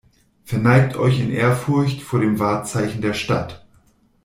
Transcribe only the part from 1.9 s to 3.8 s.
vor dem Wahrzeichen der Stadt!